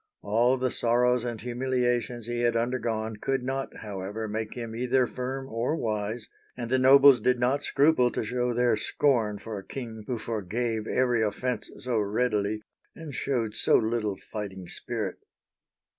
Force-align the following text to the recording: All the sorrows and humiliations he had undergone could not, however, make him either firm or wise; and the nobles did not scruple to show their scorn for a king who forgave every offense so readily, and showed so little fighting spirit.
All 0.23 0.57
the 0.57 0.71
sorrows 0.71 1.23
and 1.23 1.39
humiliations 1.39 2.25
he 2.25 2.39
had 2.39 2.55
undergone 2.55 3.17
could 3.17 3.43
not, 3.43 3.81
however, 3.81 4.27
make 4.27 4.55
him 4.55 4.75
either 4.75 5.05
firm 5.05 5.47
or 5.47 5.75
wise; 5.75 6.27
and 6.57 6.71
the 6.71 6.79
nobles 6.79 7.19
did 7.19 7.39
not 7.39 7.61
scruple 7.63 8.09
to 8.09 8.23
show 8.23 8.51
their 8.51 8.75
scorn 8.75 9.37
for 9.37 9.59
a 9.59 9.63
king 9.63 10.05
who 10.07 10.17
forgave 10.17 10.87
every 10.87 11.21
offense 11.21 11.69
so 11.77 11.99
readily, 11.99 12.63
and 12.95 13.13
showed 13.13 13.53
so 13.53 13.75
little 13.77 14.15
fighting 14.15 14.67
spirit. 14.67 15.17